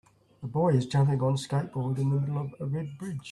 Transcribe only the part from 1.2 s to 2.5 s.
on skateboard in the middle